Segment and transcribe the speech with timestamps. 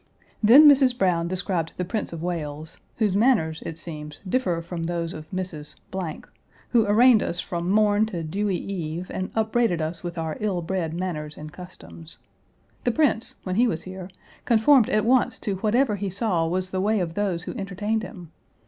[0.41, 0.97] Then Mrs.
[0.97, 5.75] Browne described the Prince of Wales, whose manners, it seems, differ from those of Mrs.,
[6.69, 10.95] who arraigned us from morn to dewy eve, and upbraided us with our ill bred
[10.95, 12.17] manners and customs.
[12.83, 14.09] The Prince, when he was here,
[14.45, 18.31] conformed at once to whatever he saw was the way of those who entertained him.